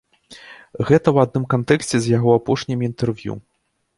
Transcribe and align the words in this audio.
Гэта 0.87 0.97
ў 1.15 1.17
адным 1.27 1.43
кантэксце 1.53 1.97
з 2.05 2.13
яго 2.17 2.29
апошнімі 2.39 2.83
інтэрв'ю. 2.93 3.33